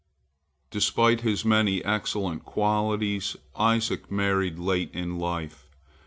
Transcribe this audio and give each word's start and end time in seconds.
Despite 0.71 1.21
his 1.21 1.45
many 1.45 1.85
excellent 1.85 2.43
qualities, 2.43 3.37
Isaac 3.55 4.09
married 4.11 4.57
late 4.57 4.89
in 4.95 5.19
life. 5.19 5.67